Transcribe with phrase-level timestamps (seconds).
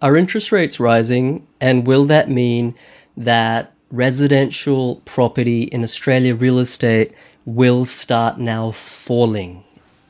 [0.00, 1.46] are interest rates rising?
[1.60, 2.74] And will that mean
[3.16, 7.12] that residential property in Australia real estate
[7.44, 9.64] will start now falling?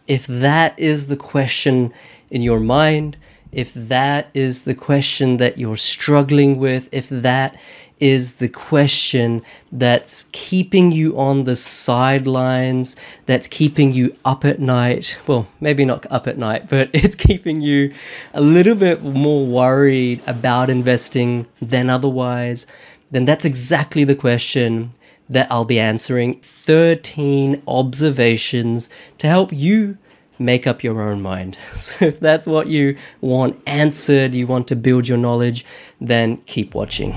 [0.07, 1.93] If that is the question
[2.31, 3.17] in your mind,
[3.53, 7.57] if that is the question that you're struggling with, if that
[8.01, 9.43] is the question
[9.73, 12.95] that's keeping you on the sidelines,
[13.27, 15.19] that's keeping you up at night.
[15.27, 17.93] Well, maybe not up at night, but it's keeping you
[18.35, 22.67] a little bit more worried about investing than otherwise.
[23.11, 24.93] Then that's exactly the question
[25.29, 26.41] that I'll be answering.
[26.41, 29.99] 13 observations to help you
[30.39, 31.57] make up your own mind.
[31.77, 35.65] So if that's what you want answered, you want to build your knowledge,
[36.01, 37.15] then keep watching.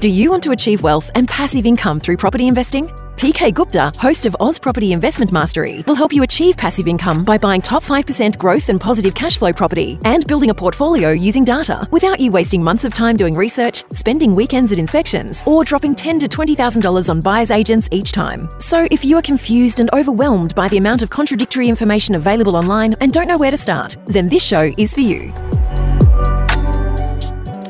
[0.00, 2.92] Do you want to achieve wealth and passive income through property investing?
[3.18, 7.36] PK Gupta, host of Oz Property Investment Mastery, will help you achieve passive income by
[7.36, 11.88] buying top 5% growth and positive cash flow property and building a portfolio using data
[11.90, 16.20] without you wasting months of time doing research, spending weekends at inspections, or dropping $10
[16.20, 18.48] to $20,000 on buyer's agents each time.
[18.60, 22.94] So if you are confused and overwhelmed by the amount of contradictory information available online
[23.00, 25.32] and don't know where to start, then this show is for you.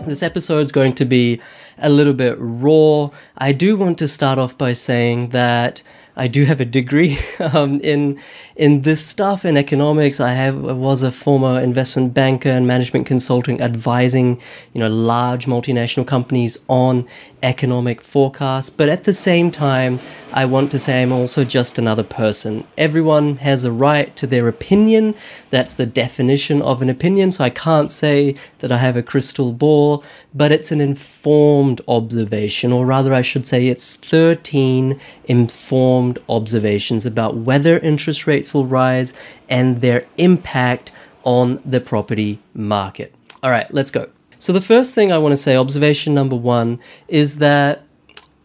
[0.05, 1.41] This episode is going to be
[1.81, 3.11] a little bit raw.
[3.37, 5.83] I do want to start off by saying that
[6.17, 8.21] I do have a degree um, in
[8.59, 10.19] in this stuff in economics.
[10.19, 14.41] I have was a former investment banker and management consulting, advising
[14.75, 17.06] you know large multinational companies on
[17.42, 18.69] economic forecasts.
[18.69, 20.00] But at the same time,
[20.33, 22.67] I want to say I'm also just another person.
[22.77, 25.15] Everyone has a right to their opinion.
[25.50, 27.31] That's the definition of an opinion.
[27.33, 32.72] So I can't say that I have a crystal ball, but it's an informed observation,
[32.72, 39.14] or rather, I should say it's 13 informed observations about whether interest rates will rise
[39.48, 40.92] and their impact
[41.24, 43.14] on the property market.
[43.42, 44.08] All right, let's go.
[44.38, 47.82] So, the first thing I want to say, observation number one, is that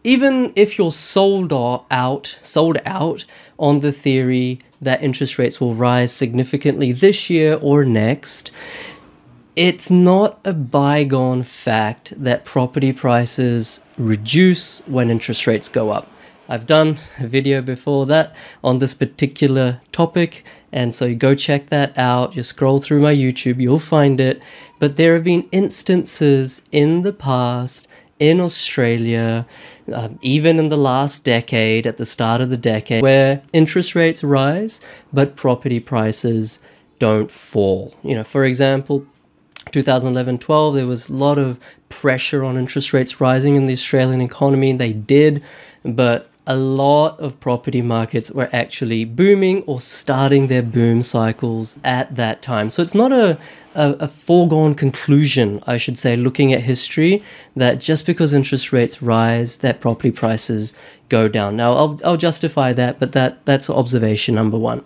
[0.02, 3.24] even if you're sold out, sold out
[3.58, 8.50] on the theory that interest rates will rise significantly this year or next,
[9.56, 16.08] it's not a bygone fact that property prices reduce when interest rates go up.
[16.48, 21.96] I've done a video before that on this particular topic, and so go check that
[21.96, 22.32] out.
[22.32, 24.42] Just scroll through my YouTube, you'll find it.
[24.78, 27.88] But there have been instances in the past
[28.18, 29.46] in Australia,
[29.92, 34.22] uh, even in the last decade, at the start of the decade, where interest rates
[34.22, 34.80] rise,
[35.12, 36.58] but property prices
[36.98, 37.94] don't fall.
[38.02, 39.06] You know, for example,
[39.72, 44.20] 2011 12, there was a lot of pressure on interest rates rising in the Australian
[44.20, 44.70] economy.
[44.70, 45.42] and They did,
[45.84, 52.14] but a lot of property markets were actually booming or starting their boom cycles at
[52.16, 52.68] that time.
[52.68, 53.38] So it's not a,
[53.74, 57.22] a, a, foregone conclusion, I should say, looking at history,
[57.56, 60.74] that just because interest rates rise, that property prices
[61.08, 61.56] go down.
[61.56, 64.84] Now, I'll, I'll justify that, but that, that's observation number one.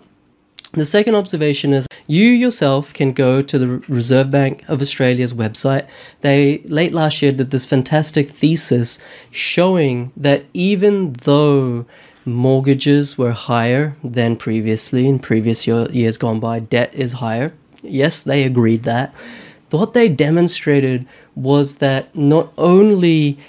[0.73, 5.87] The second observation is you yourself can go to the Reserve Bank of Australia's website.
[6.21, 8.99] They late last year did this fantastic thesis
[9.31, 11.87] showing that even though
[12.23, 17.51] mortgages were higher than previously in previous year, years gone by, debt is higher.
[17.81, 19.11] Yes, they agreed that.
[19.71, 23.39] What they demonstrated was that not only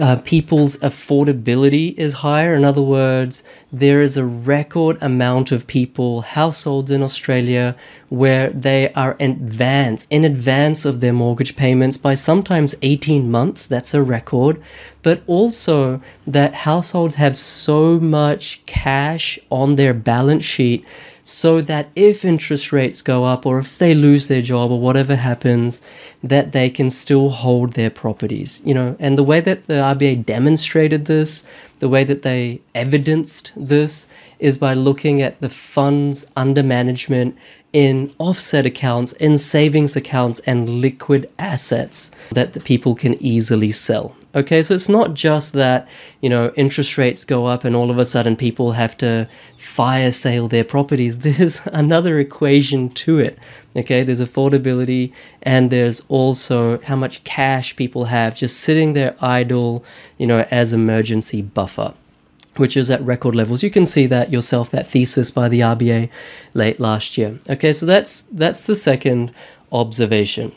[0.00, 2.54] uh, people's affordability is higher.
[2.54, 7.74] In other words, there is a record amount of people, households in Australia,
[8.08, 13.66] where they are in advance, in advance of their mortgage payments by sometimes 18 months.
[13.66, 14.62] That's a record.
[15.02, 20.86] But also that households have so much cash on their balance sheet
[21.24, 25.16] so that if interest rates go up or if they lose their job or whatever
[25.16, 25.80] happens,
[26.22, 28.60] that they can still hold their properties.
[28.64, 31.44] You know, and the way that the RBA demonstrated this,
[31.78, 34.06] the way that they evidenced this
[34.38, 37.36] is by looking at the funds under management
[37.72, 44.14] in offset accounts, in savings accounts, and liquid assets that the people can easily sell.
[44.34, 45.86] Okay, so it's not just that,
[46.22, 50.10] you know, interest rates go up and all of a sudden people have to fire
[50.10, 51.18] sale their properties.
[51.20, 53.38] There's another equation to it.
[53.74, 59.82] Okay, there's affordability and there's also how much cash people have just sitting there idle,
[60.18, 61.94] you know, as emergency buffer
[62.56, 63.62] which is at record levels.
[63.62, 66.10] You can see that yourself, that thesis by the RBA
[66.52, 67.38] late last year.
[67.48, 69.32] Okay, so that's that's the second
[69.72, 70.52] observation.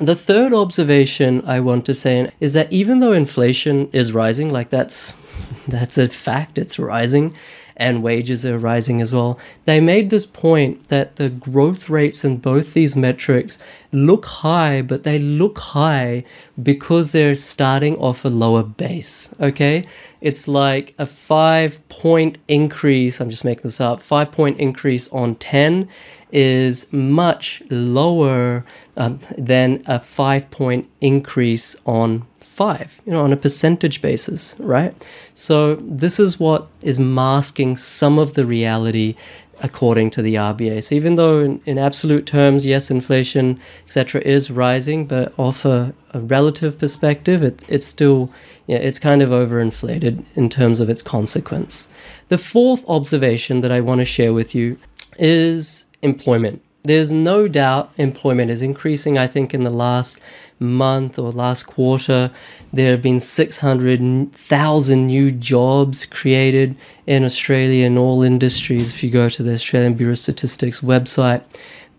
[0.00, 4.70] The third observation I want to say is that even though inflation is rising, like
[4.70, 5.14] that's
[5.68, 7.34] that's a fact, it's rising,
[7.76, 9.40] and wages are rising as well.
[9.64, 13.58] They made this point that the growth rates in both these metrics
[13.90, 16.22] look high, but they look high
[16.60, 19.34] because they're starting off a lower base.
[19.40, 19.82] Okay,
[20.20, 23.20] it's like a five point increase.
[23.20, 23.98] I'm just making this up.
[23.98, 25.88] Five point increase on 10
[26.30, 28.64] is much lower
[28.98, 34.92] um, than a five point increase on five, you know, on a percentage basis, right?
[35.32, 39.14] So this is what is masking some of the reality
[39.60, 40.82] according to the RBA.
[40.82, 45.94] So even though in, in absolute terms, yes, inflation, etc., is rising, but off a,
[46.12, 48.30] a relative perspective, it, it's still,
[48.66, 51.88] yeah, it's kind of overinflated in terms of its consequence.
[52.28, 54.78] The fourth observation that I want to share with you
[55.18, 56.62] is employment.
[56.88, 59.18] There's no doubt employment is increasing.
[59.18, 60.18] I think in the last
[60.58, 62.30] month or last quarter,
[62.72, 66.76] there have been 600,000 new jobs created
[67.06, 71.44] in Australia in all industries if you go to the Australian Bureau of Statistics website.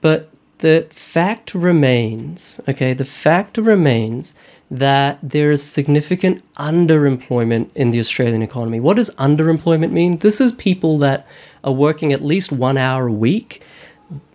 [0.01, 4.33] But the fact remains, okay, the fact remains
[4.71, 8.79] that there is significant underemployment in the Australian economy.
[8.79, 10.17] What does underemployment mean?
[10.17, 11.27] This is people that
[11.63, 13.61] are working at least one hour a week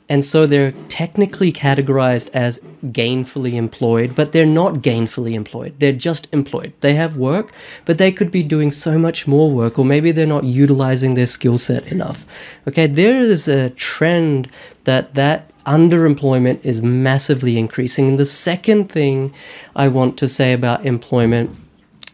[0.09, 5.75] and so they're technically categorized as gainfully employed, but they're not gainfully employed.
[5.79, 6.75] They're just employed.
[6.81, 7.53] They have work,
[7.87, 11.27] but they could be doing so much more work, or maybe they're not utilizing their
[11.27, 12.27] skill set enough.
[12.69, 14.51] Okay, there is a trend
[14.85, 18.09] that that underemployment is massively increasing.
[18.09, 19.33] And the second thing
[19.75, 21.57] I want to say about employment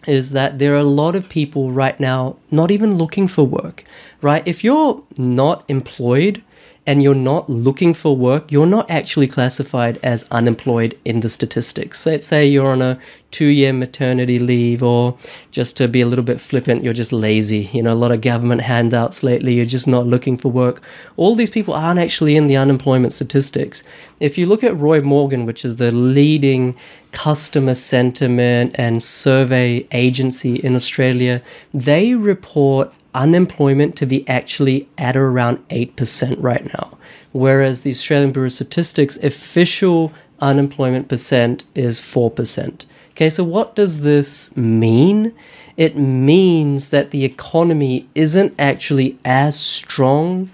[0.07, 3.85] is that there are a lot of people right now not even looking for work,
[4.23, 4.47] right?
[4.47, 6.43] If you're not employed,
[6.87, 12.07] and you're not looking for work, you're not actually classified as unemployed in the statistics.
[12.07, 12.99] Let's say you're on a
[13.31, 15.17] two year maternity leave, or
[15.51, 17.69] just to be a little bit flippant, you're just lazy.
[17.73, 20.83] You know, a lot of government handouts lately, you're just not looking for work.
[21.17, 23.83] All these people aren't actually in the unemployment statistics.
[24.19, 26.75] If you look at Roy Morgan, which is the leading
[27.13, 31.43] customer sentiment and survey agency in Australia,
[31.73, 36.97] they report unemployment to be actually at around 8% right now.
[37.33, 42.85] Whereas the Australian Bureau of Statistics official unemployment percent is 4%.
[43.11, 45.35] Okay, so what does this mean?
[45.77, 50.51] It means that the economy isn't actually as strong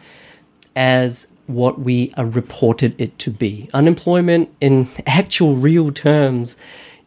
[0.74, 3.70] as what we are reported it to be.
[3.72, 6.56] Unemployment in actual real terms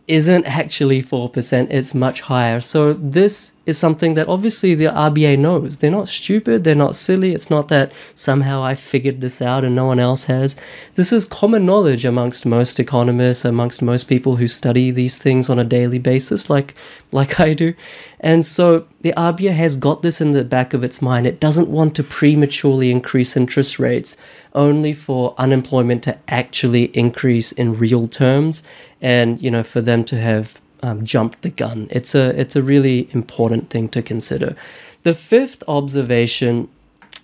[0.10, 2.60] isn't actually 4%, it's much higher.
[2.62, 5.78] So this is something that obviously the RBA knows.
[5.78, 7.32] They're not stupid, they're not silly.
[7.34, 10.56] It's not that somehow I figured this out and no one else has.
[10.96, 15.60] This is common knowledge amongst most economists, amongst most people who study these things on
[15.60, 16.74] a daily basis, like
[17.12, 17.76] like I do.
[18.20, 21.26] And so the RBA has got this in the back of its mind.
[21.26, 24.18] It doesn't want to prematurely increase interest rates
[24.54, 28.62] only for unemployment to actually increase in real terms
[29.02, 31.88] and you know for them to have um, jumped the gun.
[31.92, 34.56] It's a it's a really important thing to consider.
[35.04, 36.70] The fifth observation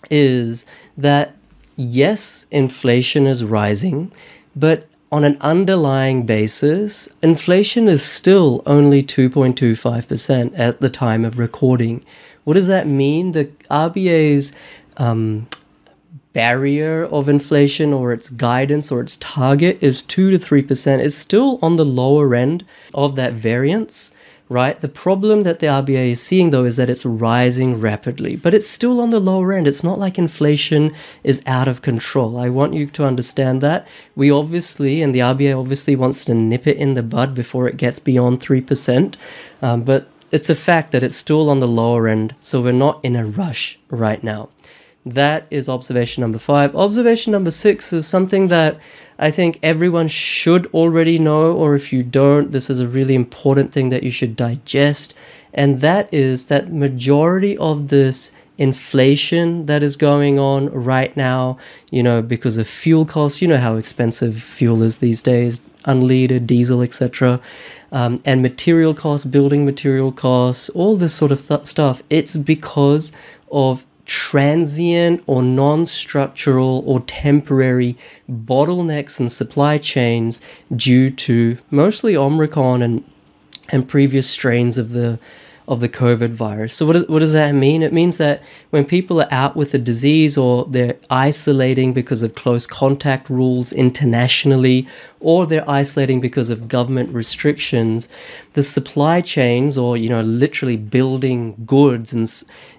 [0.10, 0.66] is
[0.98, 1.36] that
[1.76, 4.12] yes, inflation is rising,
[4.56, 12.04] but on an underlying basis, inflation is still only 2.25% at the time of recording.
[12.44, 13.32] What does that mean?
[13.32, 14.52] The RBA's
[14.98, 15.48] um,
[16.34, 21.00] barrier of inflation or its guidance or its target is 2 to 3%.
[21.00, 24.12] It's still on the lower end of that variance,
[24.48, 24.80] right?
[24.80, 28.68] The problem that the RBA is seeing though is that it's rising rapidly, but it's
[28.68, 29.68] still on the lower end.
[29.68, 30.92] It's not like inflation
[31.24, 32.38] is out of control.
[32.38, 33.88] I want you to understand that.
[34.16, 37.78] We obviously, and the RBA obviously wants to nip it in the bud before it
[37.78, 39.16] gets beyond 3%,
[39.62, 43.04] um, but it's a fact that it's still on the lower end, so we're not
[43.04, 44.50] in a rush right now.
[45.06, 46.76] That is observation number five.
[46.76, 48.80] Observation number six is something that
[49.18, 53.72] I think everyone should already know, or if you don't, this is a really important
[53.72, 55.14] thing that you should digest.
[55.54, 61.58] And that is that majority of this inflation that is going on right now,
[61.92, 66.48] you know, because of fuel costs, you know how expensive fuel is these days, unleaded,
[66.48, 67.40] diesel, etc.,
[67.92, 72.02] um, and material costs, building material costs, all this sort of th- stuff.
[72.10, 73.12] It's because
[73.52, 77.98] of transient or non structural or temporary
[78.30, 80.40] bottlenecks in supply chains
[80.76, 83.04] due to mostly Omicron and,
[83.70, 85.20] and previous strains of the
[85.68, 86.76] of the COVID virus.
[86.76, 87.82] So, what, what does that mean?
[87.82, 92.36] It means that when people are out with a disease or they're isolating because of
[92.36, 94.88] close contact rules internationally,
[95.20, 98.08] or they're isolating because of government restrictions,
[98.54, 102.32] the supply chains, or you know, literally building goods and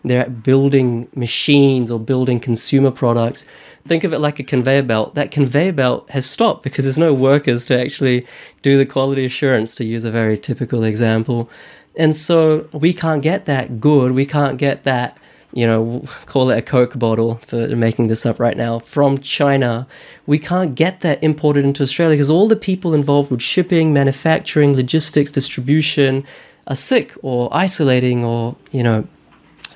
[0.04, 3.44] they're building machines or building consumer products.
[3.86, 5.14] Think of it like a conveyor belt.
[5.14, 8.26] That conveyor belt has stopped because there's no workers to actually
[8.62, 11.50] do the quality assurance, to use a very typical example.
[11.96, 14.12] And so we can't get that good.
[14.12, 15.18] We can't get that,
[15.52, 19.86] you know, call it a Coke bottle for making this up right now from China.
[20.26, 24.76] We can't get that imported into Australia because all the people involved with shipping, manufacturing,
[24.76, 26.24] logistics, distribution
[26.66, 29.06] are sick or isolating or, you know,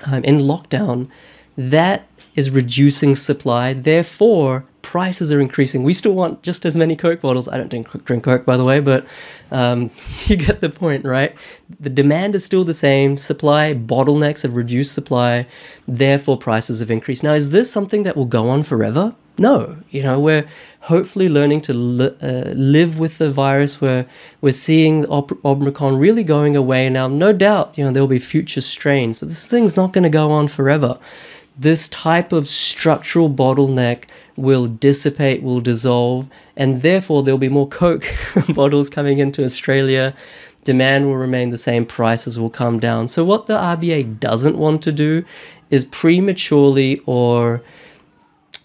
[0.05, 1.09] um, in lockdown.
[1.57, 3.73] That is reducing supply.
[3.73, 5.83] Therefore, prices are increasing.
[5.83, 7.47] We still want just as many Coke bottles.
[7.47, 9.05] I don't drink, drink Coke, by the way, but
[9.49, 9.89] um,
[10.25, 11.33] you get the point, right?
[11.79, 13.15] The demand is still the same.
[13.15, 15.47] Supply bottlenecks have reduced supply.
[15.87, 17.23] Therefore, prices have increased.
[17.23, 19.15] Now, is this something that will go on forever?
[19.37, 19.77] No.
[19.91, 20.45] You know, we're
[20.81, 23.79] hopefully learning to li- uh, live with the virus.
[23.79, 24.05] We're,
[24.41, 27.07] we're seeing Omicron really going away now.
[27.07, 30.09] No doubt, you know, there will be future strains, but this thing's not going to
[30.09, 30.99] go on forever
[31.57, 34.05] this type of structural bottleneck
[34.41, 38.05] will dissipate, will dissolve, and therefore there'll be more Coke
[38.49, 40.13] bottles coming into Australia.
[40.63, 43.07] Demand will remain the same, prices will come down.
[43.07, 45.23] So, what the RBA doesn't want to do
[45.69, 47.63] is prematurely or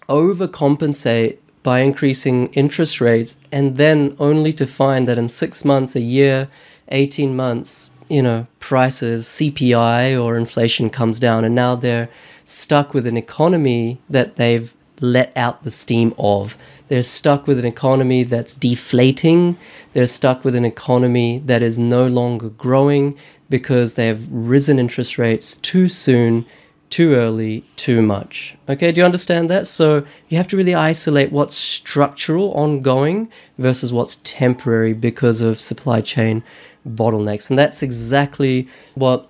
[0.07, 5.99] overcompensate by increasing interest rates and then only to find that in six months, a
[5.99, 6.47] year,
[6.89, 12.09] 18 months, you know, prices, CPI or inflation comes down and now they're
[12.45, 16.57] stuck with an economy that they've let out the steam of.
[16.87, 19.57] They're stuck with an economy that's deflating.
[19.93, 23.17] They're stuck with an economy that is no longer growing
[23.49, 26.45] because they have risen interest rates too soon,
[26.89, 28.57] too early, too much.
[28.69, 29.67] Okay, do you understand that?
[29.67, 36.01] So you have to really isolate what's structural, ongoing, versus what's temporary because of supply
[36.01, 36.43] chain
[36.87, 37.49] bottlenecks.
[37.49, 39.27] And that's exactly what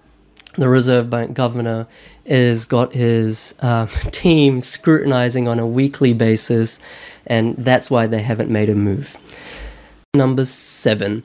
[0.58, 1.88] the Reserve Bank governor
[2.26, 6.80] is got his uh, team scrutinizing on a weekly basis,
[7.26, 9.16] and that's why they haven't made a move.
[10.14, 11.24] Number seven,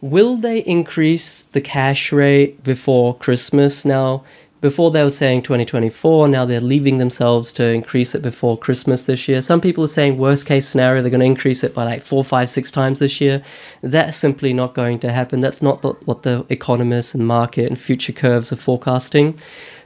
[0.00, 3.84] will they increase the cash rate before Christmas?
[3.84, 4.24] Now,
[4.62, 9.26] before they were saying 2024, now they're leaving themselves to increase it before Christmas this
[9.26, 9.42] year.
[9.42, 12.22] Some people are saying worst case scenario, they're going to increase it by like four,
[12.22, 13.42] five, six times this year.
[13.80, 15.40] That's simply not going to happen.
[15.40, 19.36] That's not what the economists and market and future curves are forecasting.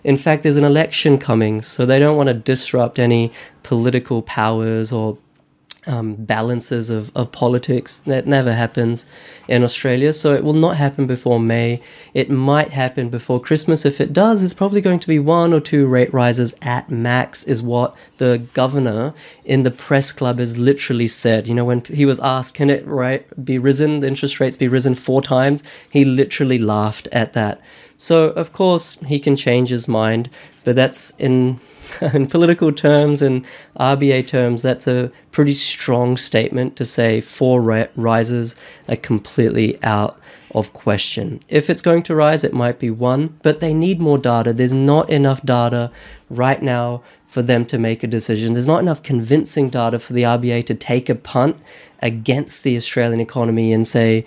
[0.04, 4.92] In fact, there's an election coming, so they don't want to disrupt any political powers
[4.92, 5.16] or
[5.86, 7.98] um, balances of, of politics.
[8.06, 9.06] That never happens
[9.48, 11.80] in Australia, so it will not happen before May.
[12.14, 13.84] It might happen before Christmas.
[13.84, 17.42] If it does, it's probably going to be one or two rate rises at max,
[17.44, 19.14] is what the governor
[19.44, 21.48] in the press club has literally said.
[21.48, 24.68] You know, when he was asked, can it right be risen, the interest rates be
[24.68, 27.60] risen four times, he literally laughed at that.
[27.96, 30.28] So, of course, he can change his mind,
[30.64, 31.60] but that's in
[32.14, 33.44] in political terms and
[33.78, 37.60] RBA terms, that's a pretty strong statement to say four
[37.96, 38.56] rises
[38.88, 40.18] are completely out
[40.54, 41.40] of question.
[41.48, 44.52] If it's going to rise, it might be one, but they need more data.
[44.52, 45.90] There's not enough data
[46.30, 48.54] right now for them to make a decision.
[48.54, 51.56] There's not enough convincing data for the RBA to take a punt
[52.00, 54.24] against the Australian economy and say,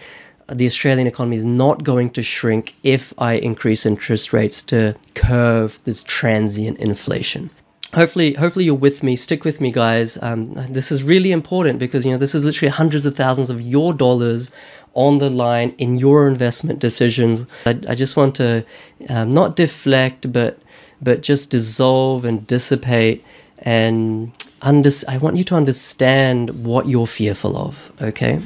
[0.52, 5.80] the Australian economy is not going to shrink if I increase interest rates to curve
[5.84, 7.50] this transient inflation.
[7.94, 9.16] Hopefully, hopefully you're with me.
[9.16, 10.18] Stick with me, guys.
[10.22, 13.62] Um, this is really important because you know this is literally hundreds of thousands of
[13.62, 14.52] your dollars
[14.94, 17.42] on the line in your investment decisions.
[17.66, 18.64] I, I just want to
[19.10, 20.60] um, not deflect, but
[21.02, 23.26] but just dissolve and dissipate
[23.60, 27.92] and under, I want you to understand what you're fearful of.
[28.02, 28.42] Okay.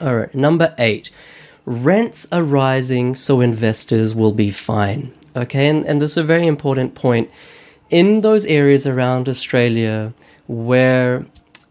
[0.00, 1.10] All right, number eight
[1.64, 5.12] rents are rising, so investors will be fine.
[5.36, 7.30] Okay, and, and this is a very important point.
[7.90, 10.14] In those areas around Australia
[10.46, 11.26] where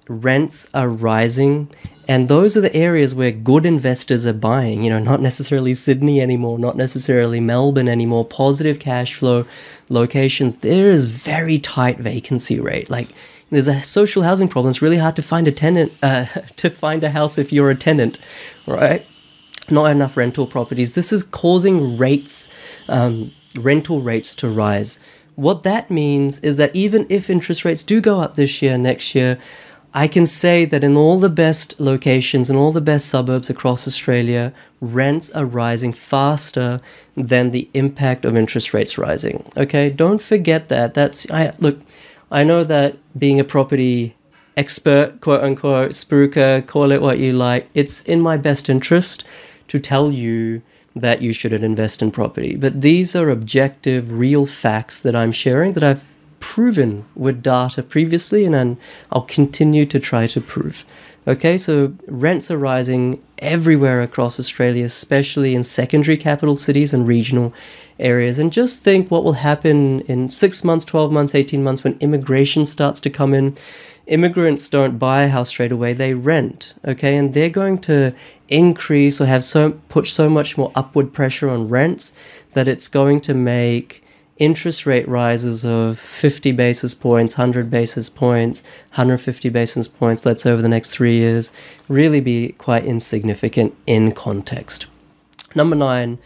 [0.07, 1.69] rents are rising,
[2.07, 6.21] and those are the areas where good investors are buying, you know, not necessarily Sydney
[6.21, 9.45] anymore, not necessarily Melbourne anymore, positive cash flow
[9.89, 12.89] locations, there is very tight vacancy rate.
[12.89, 13.09] Like,
[13.49, 14.69] there's a social housing problem.
[14.69, 16.25] It's really hard to find a tenant, uh,
[16.57, 18.17] to find a house if you're a tenant,
[18.65, 19.05] right?
[19.69, 20.93] Not enough rental properties.
[20.93, 22.49] This is causing rates,
[22.87, 24.99] um, rental rates to rise.
[25.35, 29.13] What that means is that even if interest rates do go up this year, next
[29.13, 29.37] year,
[29.93, 33.87] I can say that in all the best locations, in all the best suburbs across
[33.87, 36.81] Australia, rents are rising faster
[37.15, 39.45] than the impact of interest rates rising.
[39.55, 40.93] Okay, don't forget that.
[40.93, 41.79] That's I look.
[42.31, 44.15] I know that being a property
[44.57, 49.23] expert, quote unquote, spruiker, call it what you like, it's in my best interest
[49.69, 50.61] to tell you
[50.95, 52.55] that you shouldn't invest in property.
[52.55, 56.03] But these are objective, real facts that I'm sharing that I've
[56.39, 58.77] proven with data previously and
[59.11, 60.85] I'll continue to try to prove.
[61.27, 67.53] Okay, so rents are rising everywhere across Australia, especially in secondary capital cities and regional
[67.99, 68.39] areas.
[68.39, 72.65] And just think what will happen in six months, 12 months, 18 months when immigration
[72.65, 73.57] starts to come in.
[74.05, 76.73] Immigrants don't buy a house straight away, they rent.
[76.85, 78.15] Okay, and they're going to
[78.47, 82.13] increase or have so put so much more upward pressure on rents
[82.53, 84.01] that it's going to make
[84.39, 90.51] interest rate rises of 50 basis points, 100 basis points, 150 basis points, let's say
[90.51, 91.51] over the next three years,
[91.87, 94.87] really be quite insignificant in context.
[95.55, 96.19] Number nine,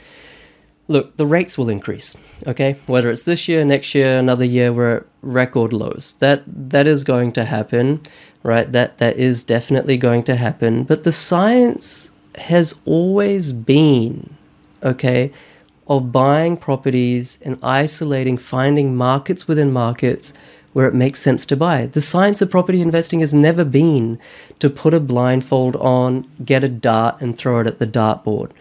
[0.87, 2.15] look, the rates will increase,
[2.45, 2.75] okay?
[2.85, 6.15] Whether it's this year, next year, another year, we're at record lows.
[6.19, 8.01] That that is going to happen,
[8.43, 8.71] right?
[8.71, 10.83] That that is definitely going to happen.
[10.83, 14.35] But the science has always been,
[14.83, 15.31] okay,
[15.91, 20.33] of buying properties and isolating, finding markets within markets
[20.71, 21.85] where it makes sense to buy.
[21.85, 24.17] The science of property investing has never been
[24.59, 28.51] to put a blindfold on, get a dart, and throw it at the dartboard.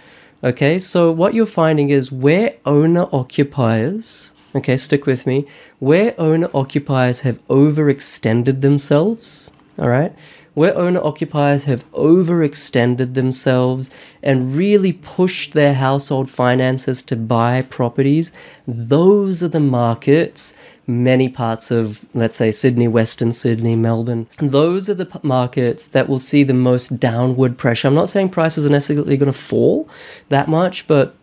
[0.43, 5.47] Okay, so what you're finding is where owner occupiers, okay, stick with me,
[5.79, 10.13] where owner occupiers have overextended themselves, all right,
[10.55, 13.91] where owner occupiers have overextended themselves
[14.23, 18.33] and really pushed their household finances to buy properties,
[18.67, 20.53] those are the markets,
[20.87, 26.09] many parts of, let's say, Sydney, Western Sydney, Melbourne, those are the p- markets that
[26.09, 27.89] will see the most downward pressure.
[27.89, 29.89] I'm not saying prices are necessarily going to fall
[30.29, 31.15] that much, but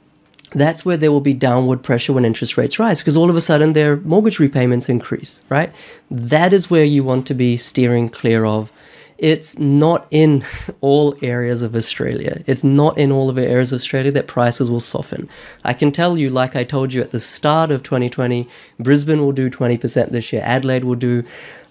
[0.53, 3.41] that's where there will be downward pressure when interest rates rise because all of a
[3.41, 5.73] sudden their mortgage repayments increase, right?
[6.09, 8.71] That is where you want to be steering clear of
[9.17, 10.45] it's not in
[10.81, 12.43] all areas of Australia.
[12.45, 15.29] It's not in all of the areas of Australia that prices will soften.
[15.63, 18.47] I can tell you, like I told you at the start of 2020,
[18.79, 20.41] Brisbane will do 20% this year.
[20.45, 21.23] Adelaide will do,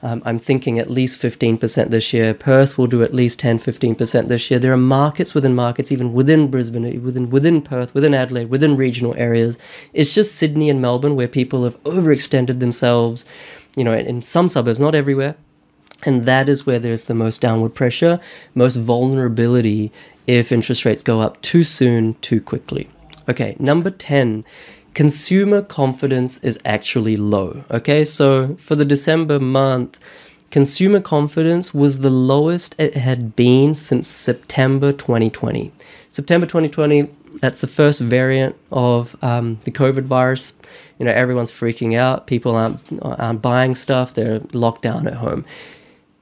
[0.03, 2.35] um, I'm thinking, at least 15% this year.
[2.35, 4.59] Perth will do at least 10, 15% this year.
[4.59, 9.15] There are markets within markets, even within Brisbane, within, within Perth, within Adelaide, within regional
[9.17, 9.57] areas.
[9.93, 13.25] It's just Sydney and Melbourne where people have overextended themselves,
[13.77, 15.37] you know, in, in some suburbs, not everywhere
[16.05, 18.21] and that is where there's the most downward pressure,
[18.55, 19.93] most vulnerability
[20.27, 22.89] if interest rates go up too soon, too quickly.
[23.29, 24.45] Okay, number 10,
[24.95, 27.65] consumer confidence is actually low.
[27.71, 29.99] Okay, so for the December month,
[30.51, 35.73] consumer confidence was the lowest it had been since September 2020.
[36.11, 40.55] September 2020, that's the first variant of um, the COVID virus.
[40.99, 42.27] You know, everyone's freaking out.
[42.27, 44.15] People aren't, aren't buying stuff.
[44.15, 45.45] They're locked down at home.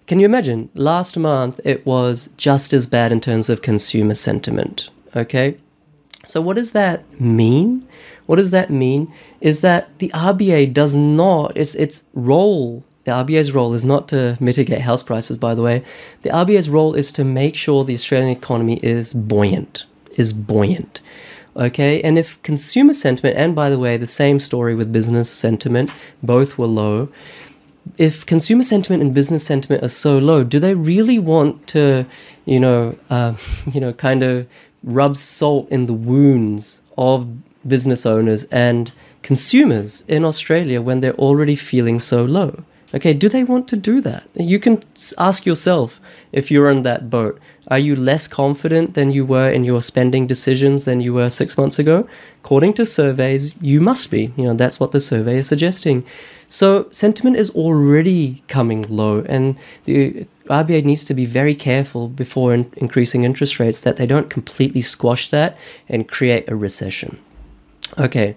[0.07, 0.69] Can you imagine?
[0.75, 4.90] Last month it was just as bad in terms of consumer sentiment.
[5.17, 5.57] Okay?
[6.27, 7.87] So, what does that mean?
[8.27, 9.12] What does that mean?
[9.40, 14.37] Is that the RBA does not, its, its role, the RBA's role is not to
[14.40, 15.85] mitigate house prices, by the way.
[16.23, 19.85] The RBA's role is to make sure the Australian economy is buoyant,
[20.17, 21.01] is buoyant.
[21.57, 25.90] Okay, and if consumer sentiment, and by the way, the same story with business sentiment,
[26.23, 27.11] both were low
[27.99, 32.07] if consumer sentiment and business sentiment are so low, do they really want to,
[32.44, 33.35] you know, uh,
[33.73, 34.47] you know, kind of
[34.83, 37.29] rub salt in the wounds of
[37.66, 38.92] business owners and
[39.23, 42.64] consumers in Australia when they're already feeling so low?
[42.94, 44.29] Okay, do they want to do that?
[44.35, 44.81] You can
[45.18, 47.40] ask yourself if you're in that boat.
[47.68, 51.57] Are you less confident than you were in your spending decisions than you were six
[51.57, 52.07] months ago?
[52.42, 54.33] According to surveys, you must be.
[54.37, 56.05] You know, that's what the survey is suggesting.
[56.46, 62.53] So sentiment is already coming low, and the RBA needs to be very careful before
[62.53, 65.57] in- increasing interest rates that they don't completely squash that
[65.88, 67.18] and create a recession.
[67.98, 68.37] Okay.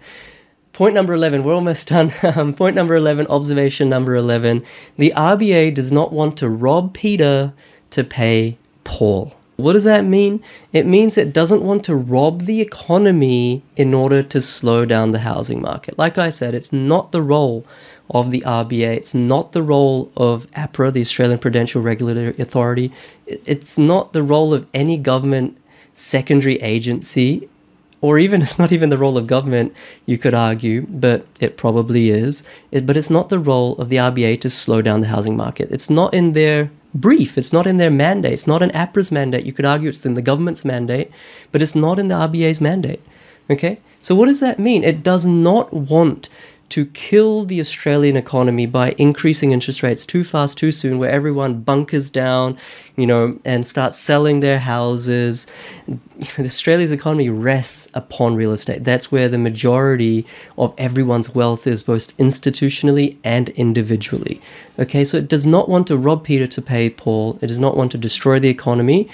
[0.72, 2.14] Point number 11, we're almost done.
[2.24, 4.64] Um, point number 11, observation number 11.
[4.98, 7.52] The RBA does not want to rob Peter
[7.90, 9.36] to pay Paul.
[9.58, 10.42] What does that mean?
[10.72, 15.20] It means it doesn't want to rob the economy in order to slow down the
[15.20, 15.98] housing market.
[15.98, 17.66] Like I said, it's not the role
[18.10, 22.94] of the RBA, it's not the role of APRA, the Australian Prudential Regulatory Authority,
[23.26, 25.58] it's not the role of any government
[25.94, 27.50] secondary agency
[28.00, 29.74] or even it's not even the role of government,
[30.06, 32.44] you could argue, but it probably is.
[32.72, 35.72] It, but it's not the role of the RBA to slow down the housing market.
[35.72, 36.70] It's not in their
[37.02, 37.38] brief.
[37.38, 38.34] It's not in their mandate.
[38.34, 39.46] It's not in APRA's mandate.
[39.46, 41.12] You could argue it's in the government's mandate,
[41.52, 43.02] but it's not in the RBA's mandate.
[43.50, 43.80] Okay?
[44.02, 44.84] So, what does that mean?
[44.84, 46.30] It does not want
[46.70, 51.62] to kill the Australian economy by increasing interest rates too fast, too soon, where everyone
[51.62, 52.58] bunkers down,
[52.96, 55.48] you know, and starts selling their houses.
[56.40, 58.84] Australia's economy rests upon real estate.
[58.84, 60.26] That's where the majority
[60.58, 64.42] of everyone's wealth is, both institutionally and individually.
[64.78, 67.40] Okay, so it does not want to rob Peter to pay Paul.
[67.42, 69.10] It does not want to destroy the economy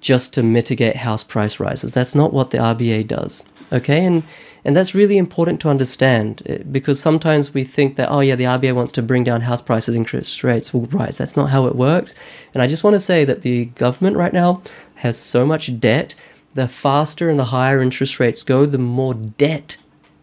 [0.00, 1.92] just to mitigate house price rises.
[1.92, 3.44] That's not what the RBA does.
[3.72, 4.22] Okay, and
[4.64, 8.44] and that's really important to understand eh, because sometimes we think that, oh, yeah, the
[8.44, 11.18] RBA wants to bring down house prices, interest rates will rise.
[11.18, 12.14] That's not how it works.
[12.52, 14.62] And I just want to say that the government right now
[14.96, 16.14] has so much debt.
[16.54, 19.76] The faster and the higher interest rates go, the more debt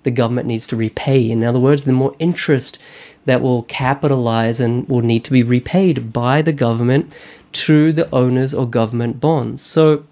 [0.03, 1.29] the government needs to repay.
[1.29, 2.77] In other words, the more interest
[3.25, 7.11] that will capitalize and will need to be repaid by the government
[7.51, 9.63] to the owners or government bonds.
[9.63, 10.03] So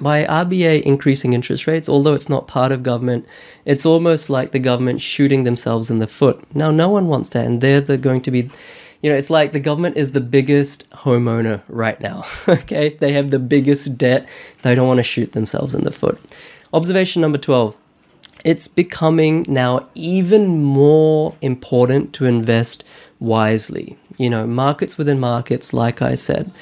[0.00, 3.26] by RBA increasing interest rates, although it's not part of government,
[3.64, 6.42] it's almost like the government shooting themselves in the foot.
[6.54, 8.50] Now, no one wants that, and they're the, going to be,
[9.02, 12.24] you know, it's like the government is the biggest homeowner right now.
[12.48, 14.28] okay, they have the biggest debt.
[14.62, 16.20] They don't want to shoot themselves in the foot.
[16.72, 17.76] Observation number 12
[18.44, 22.84] it's becoming now even more important to invest
[23.18, 23.96] wisely.
[24.16, 26.52] You know, markets within markets, like I said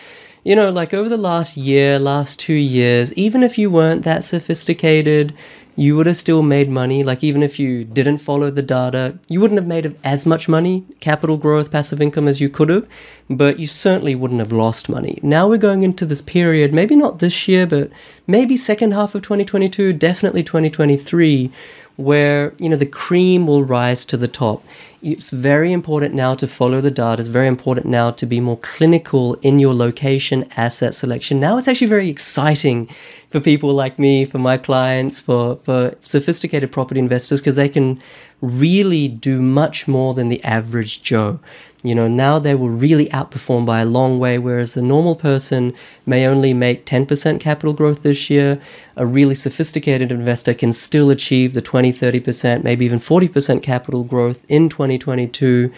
[0.46, 4.22] you know, like over the last year, last two years, even if you weren't that
[4.22, 5.34] sophisticated,
[5.74, 7.02] you would have still made money.
[7.02, 10.84] Like, even if you didn't follow the data, you wouldn't have made as much money,
[11.00, 12.86] capital growth, passive income, as you could have,
[13.28, 15.18] but you certainly wouldn't have lost money.
[15.20, 17.90] Now we're going into this period, maybe not this year, but
[18.28, 21.50] maybe second half of 2022, definitely 2023,
[21.96, 24.62] where you know the cream will rise to the top.
[25.06, 27.20] It's very important now to follow the data.
[27.20, 31.38] It's very important now to be more clinical in your location asset selection.
[31.38, 32.88] Now it's actually very exciting
[33.30, 38.00] for people like me, for my clients, for, for sophisticated property investors, because they can
[38.40, 41.40] really do much more than the average Joe.
[41.82, 45.72] You know, now they will really outperform by a long way, whereas a normal person
[46.04, 48.58] may only make 10% capital growth this year.
[48.96, 54.44] A really sophisticated investor can still achieve the 20, 30%, maybe even 40% capital growth
[54.48, 55.72] in 2022.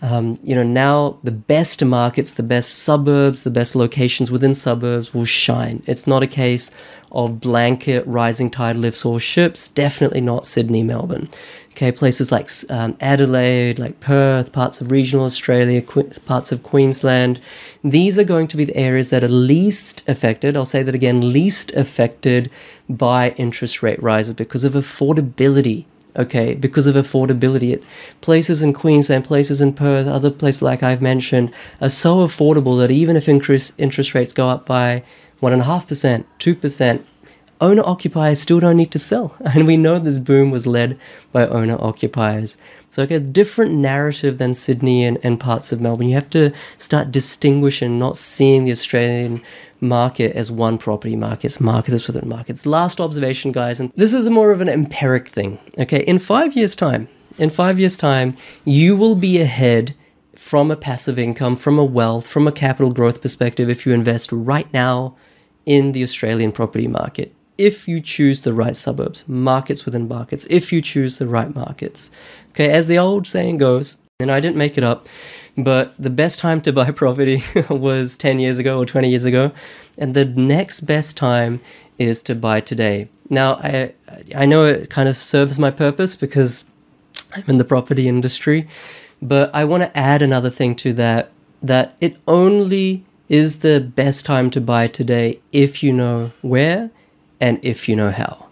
[0.00, 5.12] Um, you know, now the best markets, the best suburbs, the best locations within suburbs
[5.12, 5.82] will shine.
[5.86, 6.70] It's not a case
[7.10, 11.28] of blanket rising tide lifts all ships, definitely not Sydney, Melbourne.
[11.72, 15.82] Okay, places like um, Adelaide, like Perth, parts of regional Australia,
[16.26, 17.40] parts of Queensland,
[17.82, 20.56] these are going to be the areas that are least affected.
[20.56, 22.50] I'll say that again least affected
[22.88, 25.86] by interest rate rises because of affordability
[26.18, 27.72] okay, because of affordability.
[27.72, 27.84] It,
[28.20, 32.90] places in Queensland, places in Perth, other places like I've mentioned are so affordable that
[32.90, 35.02] even if interest, interest rates go up by
[35.40, 37.04] 1.5%, 2%,
[37.60, 39.36] owner occupiers still don't need to sell.
[39.58, 40.98] And we know this boom was led
[41.32, 42.56] by owner occupiers.
[42.90, 46.08] So, like a different narrative than Sydney and, and parts of Melbourne.
[46.08, 49.42] You have to start distinguishing, not seeing the Australian
[49.80, 51.46] market as one property market.
[51.46, 52.66] It's markets within markets.
[52.66, 55.58] Last observation, guys, and this is more of an empiric thing.
[55.78, 59.94] Okay, in five years' time, in five years' time, you will be ahead
[60.34, 64.30] from a passive income, from a wealth, from a capital growth perspective if you invest
[64.32, 65.16] right now
[65.66, 70.72] in the Australian property market if you choose the right suburbs, markets within markets, if
[70.72, 72.10] you choose the right markets.
[72.50, 75.06] Okay, as the old saying goes, and I didn't make it up,
[75.56, 79.52] but the best time to buy property was 10 years ago or 20 years ago,
[79.98, 81.60] and the next best time
[81.98, 83.08] is to buy today.
[83.28, 83.92] Now, I
[84.34, 86.64] I know it kind of serves my purpose because
[87.34, 88.68] I'm in the property industry,
[89.20, 94.24] but I want to add another thing to that that it only is the best
[94.24, 96.90] time to buy today if you know where
[97.40, 98.46] and if you know how.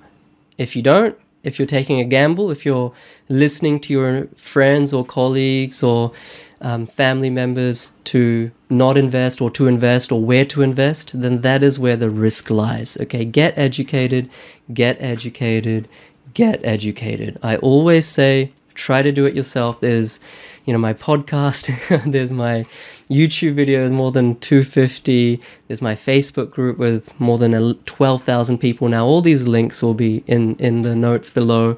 [0.58, 2.92] If you don't, if you're taking a gamble, if you're
[3.28, 6.12] listening to your friends or colleagues or
[6.60, 11.62] um, family members to not invest or to invest or where to invest, then that
[11.62, 12.96] is where the risk lies.
[13.00, 14.30] Okay, get educated,
[14.72, 15.88] get educated,
[16.34, 17.38] get educated.
[17.42, 19.80] I always say try to do it yourself.
[19.80, 20.18] There's,
[20.64, 21.70] you know, my podcast,
[22.10, 22.66] there's my
[23.08, 25.40] YouTube videos, more than 250.
[25.68, 29.06] There's my Facebook group with more than 12,000 people now.
[29.06, 31.76] All these links will be in, in the notes below.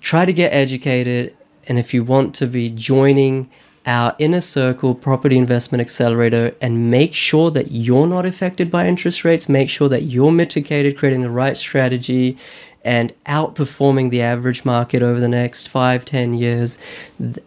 [0.00, 1.36] Try to get educated.
[1.68, 3.50] And if you want to be joining
[3.86, 9.24] our inner circle property investment accelerator and make sure that you're not affected by interest
[9.24, 12.36] rates, make sure that you're mitigated, creating the right strategy
[12.84, 16.78] and outperforming the average market over the next five, ten years,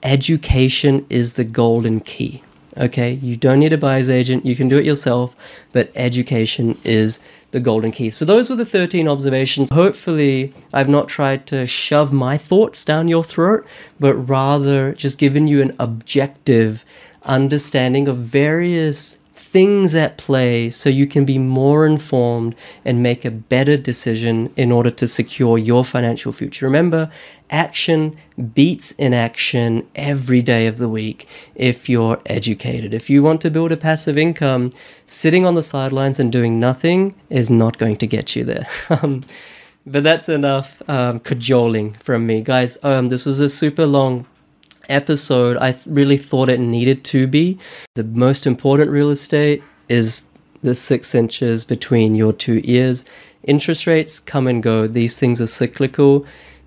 [0.04, 2.43] education is the golden key.
[2.77, 5.36] Okay, you don't need a buyer's agent, you can do it yourself,
[5.71, 7.19] but education is
[7.51, 8.10] the golden key.
[8.10, 9.69] So, those were the 13 observations.
[9.71, 13.65] Hopefully, I've not tried to shove my thoughts down your throat,
[13.99, 16.86] but rather just given you an objective
[17.23, 19.17] understanding of various
[19.51, 24.71] things at play so you can be more informed and make a better decision in
[24.71, 26.65] order to secure your financial future.
[26.67, 27.09] Remember,
[27.49, 28.13] action
[28.53, 32.93] beats inaction every day of the week if you're educated.
[32.93, 34.71] If you want to build a passive income,
[35.07, 38.67] sitting on the sidelines and doing nothing is not going to get you there.
[39.01, 39.23] Um,
[39.85, 42.41] but that's enough um, cajoling from me.
[42.41, 44.27] Guys, um, this was a super long
[44.89, 47.58] episode, I th- really thought it needed to be.
[47.95, 50.25] The most important real estate is
[50.62, 53.06] the six inches between your two ears.
[53.43, 56.25] Interest rates come and go, these things are cyclical.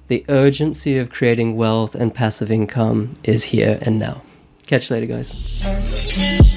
[0.09, 4.23] The urgency of creating wealth and passive income is here and now.
[4.67, 6.52] Catch you later, guys.